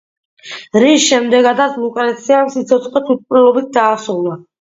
[0.83, 4.35] რის შემდეგაც ლუკრეციამ სიცოცხლე თვითმკვლელობით დაასრულა.